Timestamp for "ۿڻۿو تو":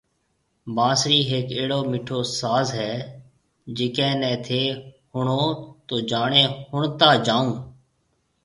5.13-5.95